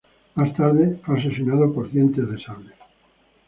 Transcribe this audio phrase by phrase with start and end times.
[0.33, 2.71] Más tarde fue asesinado por Dientes de Sable.